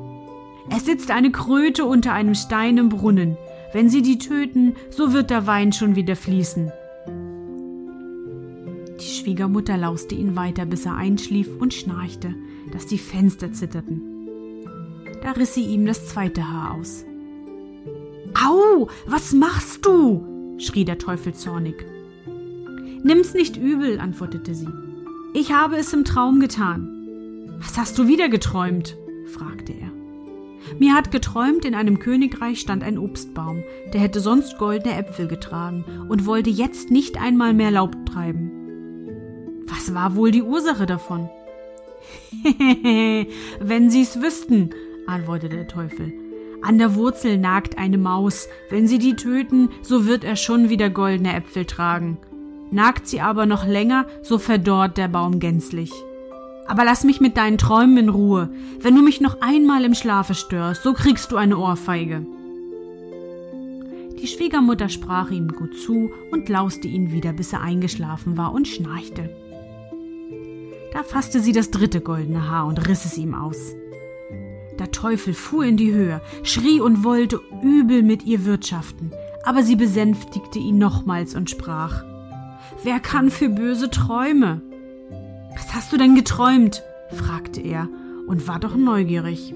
Es 0.70 0.86
sitzt 0.86 1.12
eine 1.12 1.32
Kröte 1.32 1.86
unter 1.86 2.13
einem 2.13 2.36
Stein 2.36 2.78
im 2.78 2.90
Brunnen. 2.90 3.38
Wenn 3.74 3.90
Sie 3.90 4.02
die 4.02 4.18
töten, 4.18 4.75
so 4.90 5.13
wird 5.13 5.30
der 5.30 5.46
Wein 5.48 5.74
schon 5.74 5.96
wieder 5.96 6.16
fließen. 6.16 6.72
Die 9.00 9.06
Schwiegermutter 9.06 9.78
lauste 9.78 10.16
ihn 10.16 10.36
weiter, 10.36 10.66
bis 10.66 10.86
er 10.86 10.96
einschlief 10.96 11.50
und 11.60 11.74
schnarchte, 11.74 12.34
dass 12.72 12.86
die 12.86 12.98
Fenster 12.98 13.52
zitterten. 13.52 14.02
Da 15.22 15.32
riss 15.32 15.54
sie 15.56 15.66
ihm 15.66 15.86
das 15.86 16.08
zweite 16.08 16.50
Haar 16.50 16.75
aus. 16.75 17.06
Au, 18.34 18.90
was 19.06 19.34
machst 19.34 19.86
du? 19.86 20.58
schrie 20.58 20.86
der 20.86 20.98
Teufel 20.98 21.34
zornig. 21.34 21.86
Nimm's 23.04 23.34
nicht 23.34 23.58
übel, 23.58 24.00
antwortete 24.00 24.54
sie. 24.56 24.68
Ich 25.36 25.52
habe 25.52 25.78
es 25.78 25.92
im 25.94 26.06
Traum 26.06 26.40
getan. 26.40 27.58
Was 27.60 27.75
hast 27.80 27.98
du 27.98 28.08
wieder 28.08 28.30
geträumt? 28.30 28.96
fragte 29.25 29.74
er. 29.74 29.92
Mir 30.78 30.94
hat 30.94 31.10
geträumt, 31.10 31.66
in 31.66 31.74
einem 31.74 31.98
Königreich 31.98 32.60
stand 32.60 32.84
ein 32.84 33.00
Obstbaum, 33.00 33.63
der 33.92 34.02
hätte 34.02 34.20
sonst 34.20 34.60
goldene 34.60 34.96
Äpfel 34.96 35.28
getragen 35.28 35.86
und 36.08 36.28
wollte 36.28 36.52
jetzt 36.52 36.92
nicht 36.92 37.20
einmal 37.20 37.56
mehr 37.56 37.72
Laub 37.72 37.96
treiben. 38.06 38.52
Was 39.66 39.96
war 39.96 40.16
wohl 40.16 40.30
die 40.30 40.44
Ursache 40.44 40.86
davon? 40.86 41.30
Wenn 43.60 43.90
Sie's 43.90 44.22
wüssten, 44.22 44.70
antwortete 45.08 45.56
der 45.56 45.68
Teufel. 45.68 46.13
An 46.62 46.78
der 46.78 46.94
Wurzel 46.94 47.40
nagt 47.40 47.80
eine 47.80 47.98
Maus. 47.98 48.48
Wenn 48.70 48.88
Sie 48.88 49.00
die 49.00 49.16
töten, 49.16 49.70
so 49.82 50.06
wird 50.06 50.24
er 50.24 50.36
schon 50.36 50.70
wieder 50.70 50.92
goldene 50.92 51.36
Äpfel 51.36 51.66
tragen. 51.66 52.20
Nagt 52.74 53.08
sie 53.08 53.22
aber 53.22 53.46
noch 53.46 53.68
länger, 53.68 54.08
so 54.24 54.39
verdorrt 54.39 54.98
der 54.98 55.08
Baum 55.08 55.38
gänzlich. 55.39 55.92
Aber 56.65 56.84
lass 56.84 57.03
mich 57.03 57.22
mit 57.22 57.38
deinen 57.38 57.60
Träumen 57.60 57.98
in 57.98 58.10
Ruhe. 58.10 58.50
Wenn 58.80 58.96
du 58.96 59.03
mich 59.03 59.22
noch 59.22 59.42
einmal 59.42 59.86
im 59.86 59.94
Schlafe 59.94 60.34
störst, 60.34 60.82
so 60.82 60.94
kriegst 60.94 61.32
du 61.32 61.38
eine 61.38 61.60
Ohrfeige. 61.60 62.25
Die 64.20 64.25
Schwiegermutter 64.25 64.89
sprach 64.89 65.30
ihm 65.30 65.50
gut 65.50 65.77
zu 65.77 66.10
und 66.32 66.50
lauste 66.50 66.88
ihn 66.88 67.12
wieder, 67.12 67.32
bis 67.32 67.53
er 67.53 67.62
eingeschlafen 67.62 68.38
war 68.38 68.51
und 68.53 68.68
schnarchte. 68.68 69.30
Da 70.94 71.03
fasste 71.03 71.42
sie 71.42 71.51
das 71.51 71.70
dritte 71.70 72.01
goldene 72.01 72.50
Haar 72.50 72.65
und 72.65 72.88
riss 72.88 73.06
es 73.06 73.20
ihm 73.20 73.36
aus. 73.36 73.75
Der 74.80 74.89
Teufel 74.89 75.36
fuhr 75.36 75.63
in 75.63 75.77
die 75.77 75.94
Höhe, 75.94 76.22
schrie 76.42 76.80
und 76.80 77.03
wollte 77.03 77.39
übel 77.62 78.01
mit 78.01 78.25
ihr 78.25 78.46
wirtschaften, 78.46 79.12
aber 79.44 79.62
sie 79.62 79.75
besänftigte 79.75 80.58
ihn 80.58 80.80
nochmals 80.80 81.36
und 81.36 81.51
sprach 81.51 82.03
Wer 82.84 83.00
kann 83.00 83.30
für 83.30 83.48
böse 83.48 83.90
Träume? 83.90 84.62
Was 85.56 85.74
hast 85.74 85.94
du 85.94 85.98
denn 85.98 86.16
geträumt? 86.16 86.84
fragte 87.12 87.62
er 87.62 87.88
und 88.28 88.46
war 88.48 88.60
doch 88.60 88.75
neugierig. 88.75 89.54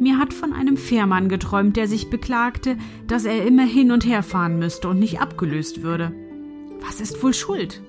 Mir 0.00 0.18
hat 0.18 0.34
von 0.34 0.52
einem 0.52 0.76
Fährmann 0.76 1.28
geträumt, 1.28 1.76
der 1.76 1.86
sich 1.86 2.10
beklagte, 2.10 2.76
dass 3.06 3.24
er 3.24 3.46
immer 3.46 3.64
hin 3.64 3.92
und 3.92 4.04
her 4.04 4.24
fahren 4.24 4.58
müsste 4.58 4.88
und 4.88 4.98
nicht 4.98 5.20
abgelöst 5.20 5.84
würde. 5.84 6.12
Was 6.84 7.00
ist 7.00 7.22
wohl 7.22 7.34
schuld? 7.34 7.80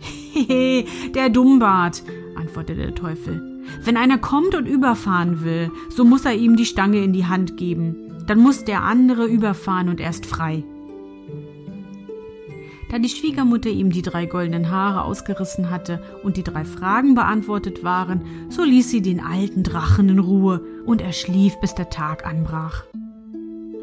Hehe, 0.00 0.84
der 1.14 1.30
Dummbart, 1.30 2.02
antwortete 2.36 2.82
der 2.82 2.94
Teufel. 2.94 3.62
Wenn 3.82 3.96
einer 3.96 4.18
kommt 4.18 4.54
und 4.54 4.66
überfahren 4.66 5.42
will, 5.42 5.70
so 5.88 6.04
muss 6.04 6.26
er 6.26 6.34
ihm 6.34 6.56
die 6.56 6.66
Stange 6.66 7.02
in 7.02 7.14
die 7.14 7.26
Hand 7.26 7.56
geben. 7.56 7.96
Dann 8.26 8.38
muss 8.38 8.66
der 8.66 8.82
andere 8.82 9.26
überfahren 9.26 9.88
und 9.88 9.98
erst 9.98 10.26
frei. 10.26 10.62
Da 12.90 12.98
die 12.98 13.08
Schwiegermutter 13.08 13.70
ihm 13.70 13.90
die 13.90 14.02
drei 14.02 14.26
goldenen 14.26 14.70
Haare 14.70 15.04
ausgerissen 15.04 15.70
hatte 15.70 16.02
und 16.24 16.36
die 16.36 16.42
drei 16.42 16.64
Fragen 16.64 17.14
beantwortet 17.14 17.84
waren, 17.84 18.48
so 18.48 18.64
ließ 18.64 18.90
sie 18.90 19.00
den 19.00 19.20
alten 19.20 19.62
Drachen 19.62 20.08
in 20.08 20.18
Ruhe 20.18 20.60
und 20.86 21.00
er 21.00 21.12
schlief, 21.12 21.54
bis 21.60 21.74
der 21.74 21.88
Tag 21.88 22.26
anbrach. 22.26 22.84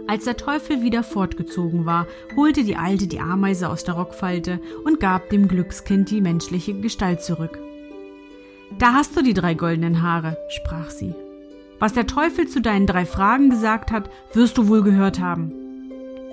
Als 0.08 0.26
der 0.26 0.38
Teufel 0.38 0.82
wieder 0.82 1.04
fortgezogen 1.04 1.86
war, 1.86 2.06
holte 2.36 2.64
die 2.64 2.76
Alte 2.76 3.08
die 3.08 3.20
Ameise 3.20 3.70
aus 3.70 3.84
der 3.84 3.96
Rockfalte 3.96 4.60
und 4.84 5.00
gab 5.00 5.30
dem 5.30 5.48
Glückskind 5.48 6.12
die 6.12 6.22
menschliche 6.22 6.74
Gestalt 6.74 7.22
zurück. 7.22 7.60
Da 8.78 8.94
hast 8.94 9.16
du 9.16 9.22
die 9.22 9.34
drei 9.34 9.54
goldenen 9.54 10.02
Haare, 10.02 10.38
sprach 10.50 10.90
sie. 10.90 11.14
Was 11.80 11.94
der 11.94 12.08
Teufel 12.08 12.48
zu 12.48 12.62
deinen 12.62 12.88
drei 12.88 13.06
Fragen 13.06 13.50
gesagt 13.50 13.92
hat, 13.92 14.10
wirst 14.34 14.58
du 14.58 14.68
wohl 14.68 14.82
gehört 14.82 15.20
haben. 15.20 15.52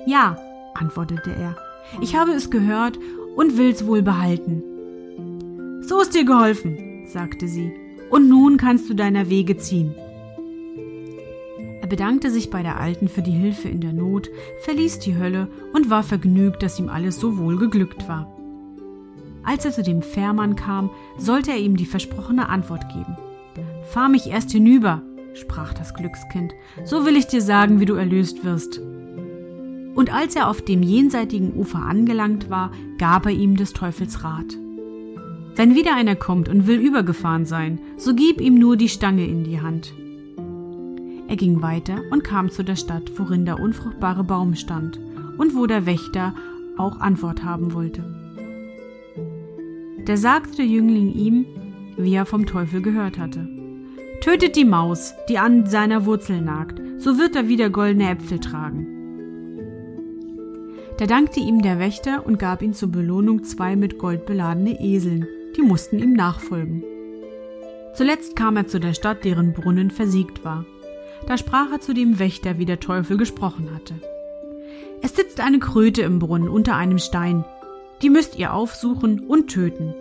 Ja, 0.06 0.38
antwortete 0.74 1.30
er, 1.30 1.56
ich 2.00 2.16
habe 2.16 2.32
es 2.32 2.50
gehört 2.50 2.98
und 3.36 3.56
will's 3.56 3.86
wohl 3.86 4.02
behalten. 4.02 4.62
So 5.82 6.00
ist 6.00 6.14
dir 6.14 6.24
geholfen, 6.24 7.06
sagte 7.06 7.48
sie, 7.48 7.72
und 8.10 8.28
nun 8.28 8.56
kannst 8.56 8.88
du 8.88 8.94
deiner 8.94 9.28
Wege 9.28 9.56
ziehen. 9.56 9.94
Er 11.82 11.88
bedankte 11.88 12.30
sich 12.30 12.48
bei 12.48 12.62
der 12.62 12.80
Alten 12.80 13.08
für 13.08 13.20
die 13.20 13.30
Hilfe 13.30 13.68
in 13.68 13.80
der 13.80 13.92
Not, 13.92 14.30
verließ 14.62 15.00
die 15.00 15.18
Hölle 15.18 15.48
und 15.74 15.90
war 15.90 16.02
vergnügt, 16.02 16.62
dass 16.62 16.78
ihm 16.78 16.88
alles 16.88 17.20
so 17.20 17.36
wohl 17.36 17.58
geglückt 17.58 18.08
war. 18.08 18.32
Als 19.42 19.66
er 19.66 19.72
zu 19.72 19.82
dem 19.82 20.00
Fährmann 20.00 20.56
kam, 20.56 20.88
sollte 21.18 21.50
er 21.50 21.58
ihm 21.58 21.76
die 21.76 21.84
versprochene 21.84 22.48
Antwort 22.48 22.88
geben. 22.88 23.18
Fahr 23.84 24.08
mich 24.08 24.30
erst 24.30 24.52
hinüber, 24.52 25.02
sprach 25.34 25.74
das 25.74 25.92
Glückskind, 25.92 26.54
so 26.84 27.04
will 27.04 27.16
ich 27.16 27.26
dir 27.26 27.42
sagen, 27.42 27.80
wie 27.80 27.84
du 27.84 27.94
erlöst 27.94 28.44
wirst. 28.44 28.80
Und 30.04 30.12
als 30.12 30.36
er 30.36 30.50
auf 30.50 30.60
dem 30.60 30.82
jenseitigen 30.82 31.54
Ufer 31.54 31.78
angelangt 31.78 32.50
war, 32.50 32.72
gab 32.98 33.24
er 33.24 33.32
ihm 33.32 33.56
des 33.56 33.72
Teufels 33.72 34.22
Rat. 34.22 34.54
Wenn 35.56 35.74
wieder 35.74 35.96
einer 35.96 36.14
kommt 36.14 36.46
und 36.50 36.66
will 36.66 36.78
übergefahren 36.78 37.46
sein, 37.46 37.78
so 37.96 38.14
gib 38.14 38.38
ihm 38.38 38.56
nur 38.56 38.76
die 38.76 38.90
Stange 38.90 39.26
in 39.26 39.44
die 39.44 39.62
Hand. 39.62 39.94
Er 41.26 41.36
ging 41.36 41.62
weiter 41.62 42.02
und 42.10 42.22
kam 42.22 42.50
zu 42.50 42.62
der 42.62 42.76
Stadt, 42.76 43.12
worin 43.16 43.46
der 43.46 43.58
unfruchtbare 43.58 44.24
Baum 44.24 44.56
stand 44.56 45.00
und 45.38 45.56
wo 45.56 45.64
der 45.64 45.86
Wächter 45.86 46.34
auch 46.76 47.00
Antwort 47.00 47.42
haben 47.42 47.72
wollte. 47.72 48.04
Da 50.04 50.18
sagte 50.18 50.56
der 50.56 50.66
Jüngling 50.66 51.14
ihm, 51.14 51.46
wie 51.96 52.12
er 52.12 52.26
vom 52.26 52.44
Teufel 52.44 52.82
gehört 52.82 53.16
hatte. 53.16 53.48
Tötet 54.20 54.54
die 54.54 54.66
Maus, 54.66 55.14
die 55.30 55.38
an 55.38 55.64
seiner 55.64 56.04
Wurzel 56.04 56.42
nagt, 56.42 56.78
so 56.98 57.18
wird 57.18 57.34
er 57.34 57.48
wieder 57.48 57.70
goldene 57.70 58.10
Äpfel 58.10 58.38
tragen. 58.38 58.93
Da 60.98 61.06
dankte 61.06 61.40
ihm 61.40 61.60
der 61.60 61.78
Wächter 61.80 62.24
und 62.24 62.38
gab 62.38 62.62
ihm 62.62 62.72
zur 62.72 62.90
Belohnung 62.90 63.42
zwei 63.42 63.74
mit 63.74 63.98
Gold 63.98 64.26
beladene 64.26 64.80
Eseln, 64.80 65.26
die 65.56 65.62
mussten 65.62 65.98
ihm 65.98 66.12
nachfolgen. 66.12 66.84
Zuletzt 67.94 68.36
kam 68.36 68.56
er 68.56 68.66
zu 68.66 68.78
der 68.78 68.94
Stadt, 68.94 69.24
deren 69.24 69.52
Brunnen 69.52 69.90
versiegt 69.90 70.44
war. 70.44 70.64
Da 71.26 71.36
sprach 71.38 71.70
er 71.72 71.80
zu 71.80 71.94
dem 71.94 72.18
Wächter, 72.18 72.58
wie 72.58 72.64
der 72.64 72.80
Teufel 72.80 73.16
gesprochen 73.16 73.70
hatte. 73.74 73.94
Es 75.02 75.16
sitzt 75.16 75.40
eine 75.40 75.58
Kröte 75.58 76.02
im 76.02 76.18
Brunnen 76.18 76.48
unter 76.48 76.76
einem 76.76 76.98
Stein. 76.98 77.44
Die 78.02 78.10
müsst 78.10 78.38
ihr 78.38 78.52
aufsuchen 78.52 79.20
und 79.20 79.48
töten. 79.48 79.94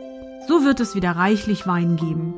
So 0.47 0.63
wird 0.63 0.79
es 0.79 0.95
wieder 0.95 1.11
reichlich 1.11 1.65
Wein 1.67 1.95
geben. 1.95 2.33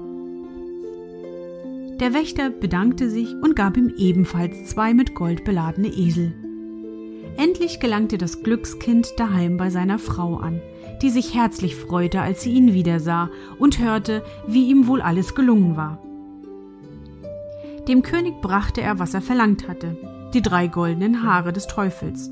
Der 2.00 2.14
Wächter 2.14 2.50
bedankte 2.50 3.10
sich 3.10 3.34
und 3.42 3.56
gab 3.56 3.78
ihm 3.78 3.94
ebenfalls 3.98 4.66
zwei 4.66 4.94
mit 4.94 5.16
Gold 5.16 5.46
beladene 5.46 5.88
Esel. 5.88 6.34
Endlich 7.38 7.80
gelangte 7.80 8.18
das 8.18 8.44
Glückskind 8.44 9.20
daheim 9.20 9.58
bei 9.58 9.70
seiner 9.70 10.00
Frau 10.00 10.38
an, 10.38 10.62
die 11.02 11.10
sich 11.10 11.36
herzlich 11.36 11.76
freute, 11.76 12.22
als 12.22 12.42
sie 12.42 12.54
ihn 12.54 12.74
wiedersah 12.74 13.30
und 13.60 13.80
hörte, 13.80 14.24
wie 14.48 14.70
ihm 14.70 14.88
wohl 14.88 15.02
alles 15.02 15.36
gelungen 15.36 15.76
war. 15.76 16.00
Dem 17.88 18.02
König 18.02 18.42
brachte 18.42 18.82
er, 18.82 19.00
was 19.00 19.14
er 19.14 19.22
verlangt 19.22 19.68
hatte, 19.68 19.98
die 20.34 20.42
drei 20.42 20.68
goldenen 20.68 21.24
Haare 21.24 21.52
des 21.52 21.68
Teufels. 21.68 22.32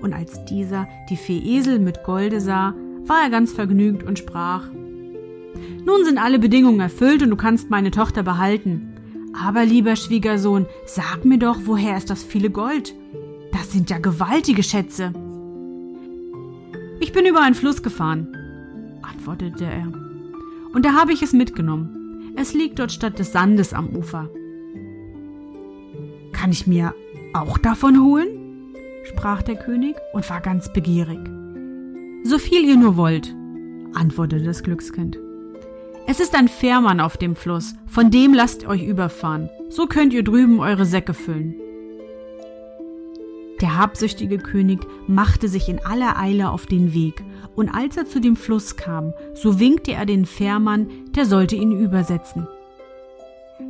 Und 0.00 0.12
als 0.12 0.44
dieser 0.44 0.86
die 1.10 1.16
Fee 1.16 1.38
Esel 1.38 1.78
mit 1.80 2.04
Golde 2.04 2.40
sah, 2.40 2.74
war 3.04 3.22
er 3.24 3.30
ganz 3.30 3.52
vergnügt 3.52 4.04
und 4.04 4.18
sprach 4.18 4.68
Nun 5.84 6.04
sind 6.04 6.18
alle 6.18 6.38
Bedingungen 6.38 6.80
erfüllt 6.80 7.22
und 7.22 7.30
du 7.30 7.36
kannst 7.36 7.68
meine 7.68 7.90
Tochter 7.90 8.22
behalten. 8.22 8.92
Aber 9.44 9.64
lieber 9.64 9.96
Schwiegersohn, 9.96 10.66
sag 10.86 11.24
mir 11.24 11.38
doch, 11.38 11.58
woher 11.64 11.96
ist 11.96 12.08
das 12.10 12.22
viele 12.22 12.50
Gold? 12.50 12.94
Das 13.58 13.72
sind 13.72 13.88
ja 13.88 13.96
gewaltige 13.96 14.62
Schätze. 14.62 15.14
Ich 17.00 17.12
bin 17.12 17.24
über 17.24 17.40
einen 17.40 17.54
Fluss 17.54 17.82
gefahren, 17.82 18.28
antwortete 19.00 19.64
er. 19.64 19.90
Und 20.74 20.84
da 20.84 20.92
habe 20.92 21.14
ich 21.14 21.22
es 21.22 21.32
mitgenommen. 21.32 22.34
Es 22.36 22.52
liegt 22.52 22.78
dort 22.78 22.92
statt 22.92 23.18
des 23.18 23.32
Sandes 23.32 23.72
am 23.72 23.88
Ufer. 23.96 24.28
Kann 26.32 26.52
ich 26.52 26.66
mir 26.66 26.94
auch 27.32 27.56
davon 27.56 28.04
holen? 28.04 28.74
sprach 29.04 29.40
der 29.40 29.56
König 29.56 29.96
und 30.12 30.28
war 30.28 30.42
ganz 30.42 30.70
begierig. 30.70 31.20
So 32.24 32.38
viel 32.38 32.62
ihr 32.62 32.76
nur 32.76 32.98
wollt, 32.98 33.34
antwortete 33.94 34.44
das 34.44 34.62
Glückskind. 34.62 35.18
Es 36.06 36.20
ist 36.20 36.34
ein 36.34 36.48
Fährmann 36.48 37.00
auf 37.00 37.16
dem 37.16 37.34
Fluss, 37.36 37.74
von 37.86 38.10
dem 38.10 38.34
lasst 38.34 38.66
euch 38.66 38.84
überfahren, 38.84 39.48
so 39.70 39.86
könnt 39.86 40.12
ihr 40.12 40.24
drüben 40.24 40.60
eure 40.60 40.84
Säcke 40.84 41.14
füllen. 41.14 41.54
Der 43.60 43.78
habsüchtige 43.78 44.38
König 44.38 44.80
machte 45.06 45.48
sich 45.48 45.68
in 45.68 45.84
aller 45.84 46.18
Eile 46.18 46.50
auf 46.50 46.66
den 46.66 46.92
Weg, 46.92 47.24
und 47.54 47.70
als 47.70 47.96
er 47.96 48.06
zu 48.06 48.20
dem 48.20 48.36
Fluss 48.36 48.76
kam, 48.76 49.14
so 49.34 49.58
winkte 49.58 49.92
er 49.92 50.04
den 50.04 50.26
Fährmann, 50.26 50.88
der 51.14 51.24
sollte 51.24 51.56
ihn 51.56 51.72
übersetzen. 51.72 52.46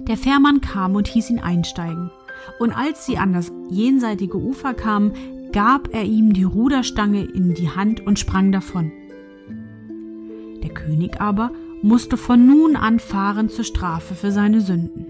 Der 0.09 0.17
Fährmann 0.17 0.61
kam 0.61 0.97
und 0.97 1.07
hieß 1.07 1.31
ihn 1.31 1.39
einsteigen, 1.39 2.11
und 2.59 2.73
als 2.73 3.07
sie 3.07 3.17
an 3.19 3.33
das 3.33 3.53
jenseitige 3.71 4.39
Ufer 4.39 4.75
kamen, 4.75 5.13
gab 5.53 5.95
er 5.95 6.05
ihm 6.05 6.33
die 6.33 6.45
Ruderstange 6.45 7.23
in 7.23 7.55
die 7.55 7.71
Hand 7.71 8.05
und 8.05 8.19
sprang 8.19 8.51
davon. 8.51 8.91
Der 10.63 10.75
König 10.75 11.21
aber 11.21 11.53
musste 11.83 12.17
von 12.17 12.45
nun 12.47 12.75
an 12.75 12.99
fahren 12.99 13.49
zur 13.49 13.65
Strafe 13.65 14.15
für 14.17 14.33
seine 14.33 14.61
Sünden. 14.61 15.07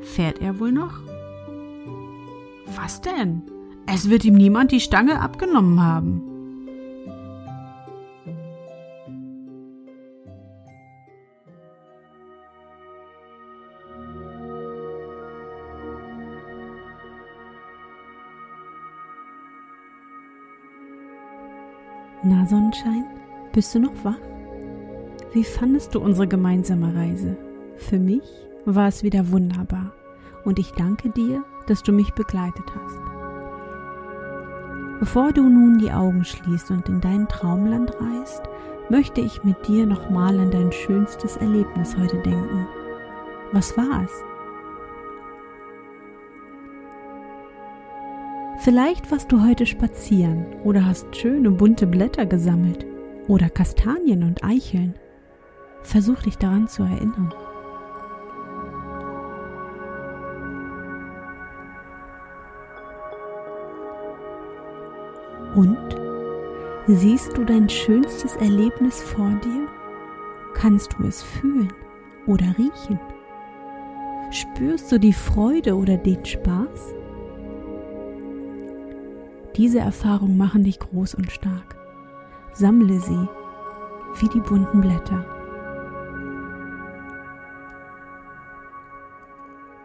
Fährt 0.00 0.40
er 0.40 0.58
wohl 0.58 0.72
noch? 0.72 1.13
Was 2.76 3.00
denn? 3.00 3.42
Es 3.86 4.08
wird 4.08 4.24
ihm 4.24 4.34
niemand 4.34 4.72
die 4.72 4.80
Stange 4.80 5.20
abgenommen 5.20 5.80
haben. 5.82 6.22
Na 22.26 22.46
Sonnenschein, 22.46 23.04
bist 23.52 23.74
du 23.74 23.80
noch 23.80 23.92
wach? 24.02 24.16
Wie 25.34 25.44
fandest 25.44 25.94
du 25.94 26.00
unsere 26.00 26.26
gemeinsame 26.26 26.94
Reise? 26.94 27.36
Für 27.76 27.98
mich 27.98 28.22
war 28.64 28.88
es 28.88 29.02
wieder 29.02 29.30
wunderbar 29.30 29.92
und 30.46 30.58
ich 30.58 30.70
danke 30.70 31.10
dir, 31.10 31.44
dass 31.66 31.82
du 31.82 31.92
mich 31.92 32.14
begleitet 32.14 32.64
hast. 32.74 33.00
Bevor 35.00 35.32
du 35.32 35.42
nun 35.42 35.78
die 35.78 35.92
Augen 35.92 36.24
schließt 36.24 36.70
und 36.70 36.88
in 36.88 37.00
dein 37.00 37.28
Traumland 37.28 37.92
reist, 38.00 38.42
möchte 38.88 39.20
ich 39.20 39.44
mit 39.44 39.66
dir 39.66 39.86
nochmal 39.86 40.38
an 40.38 40.50
dein 40.50 40.72
schönstes 40.72 41.36
Erlebnis 41.36 41.96
heute 41.96 42.18
denken. 42.18 42.66
Was 43.52 43.76
war 43.76 44.04
es? 44.04 44.10
Vielleicht 48.60 49.10
warst 49.10 49.30
du 49.30 49.42
heute 49.46 49.66
spazieren 49.66 50.46
oder 50.64 50.86
hast 50.86 51.14
schöne 51.14 51.50
bunte 51.50 51.86
Blätter 51.86 52.24
gesammelt 52.24 52.86
oder 53.28 53.50
Kastanien 53.50 54.22
und 54.22 54.42
Eicheln. 54.42 54.94
Versuch 55.82 56.22
dich 56.22 56.38
daran 56.38 56.66
zu 56.66 56.82
erinnern. 56.82 57.34
Und? 65.54 65.78
Siehst 66.86 67.36
du 67.36 67.44
dein 67.44 67.68
schönstes 67.68 68.36
Erlebnis 68.36 69.02
vor 69.02 69.30
dir? 69.42 69.68
Kannst 70.54 70.94
du 70.98 71.06
es 71.06 71.22
fühlen 71.22 71.72
oder 72.26 72.46
riechen? 72.58 73.00
Spürst 74.30 74.90
du 74.92 74.98
die 74.98 75.12
Freude 75.12 75.76
oder 75.76 75.96
den 75.96 76.24
Spaß? 76.24 76.94
Diese 79.56 79.78
Erfahrungen 79.78 80.36
machen 80.36 80.64
dich 80.64 80.78
groß 80.78 81.14
und 81.14 81.30
stark. 81.30 81.76
Sammle 82.52 83.00
sie 83.00 83.28
wie 84.20 84.28
die 84.28 84.40
bunten 84.40 84.80
Blätter. 84.80 85.24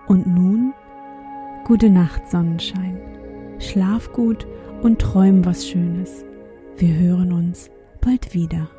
Und 0.07 0.25
nun, 0.25 0.73
gute 1.65 1.89
Nacht, 1.89 2.29
Sonnenschein. 2.29 2.99
Schlaf 3.59 4.11
gut 4.11 4.47
und 4.81 4.99
träum 4.99 5.45
was 5.45 5.67
Schönes. 5.67 6.23
Wir 6.77 6.95
hören 6.95 7.33
uns 7.33 7.69
bald 8.01 8.33
wieder. 8.33 8.69